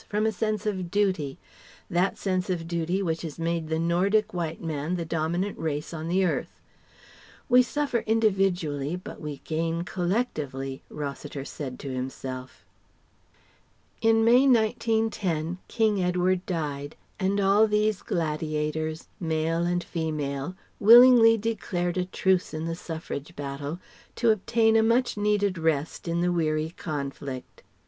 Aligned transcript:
from 0.09 0.25
a 0.25 0.31
sense 0.31 0.65
of 0.65 0.89
duty, 0.89 1.37
that 1.87 2.17
sense 2.17 2.49
of 2.49 2.67
duty 2.67 3.03
which 3.03 3.21
has 3.21 3.37
made 3.37 3.67
the 3.69 3.77
Nordic 3.77 4.33
White 4.33 4.59
man 4.59 4.95
the 4.95 5.05
dominant 5.05 5.55
race 5.59 5.93
on 5.93 6.07
the 6.07 6.25
earth. 6.25 6.59
"We 7.47 7.61
suffer 7.61 7.99
individually 8.07 8.95
but 8.95 9.21
we 9.21 9.41
gain 9.43 9.83
collectively," 9.83 10.81
Rossiter 10.89 11.45
said 11.45 11.77
to 11.81 11.91
himself. 11.93 12.65
In 14.01 14.25
May, 14.25 14.47
1910, 14.47 15.59
King 15.67 16.03
Edward 16.03 16.47
died, 16.47 16.95
and 17.19 17.39
all 17.39 17.67
these 17.67 18.01
gladiators, 18.01 19.07
male 19.19 19.67
and 19.67 19.83
female, 19.83 20.55
willingly 20.79 21.37
declared 21.37 21.95
a 21.99 22.05
Truce 22.05 22.55
in 22.55 22.65
the 22.65 22.73
Suffrage 22.73 23.35
battle, 23.35 23.77
to 24.15 24.31
obtain 24.31 24.75
a 24.75 24.81
much 24.81 25.15
needed 25.15 25.59
rest 25.59 26.07
in 26.07 26.21
the 26.21 26.31
weary 26.31 26.73
conflict. 26.75 27.61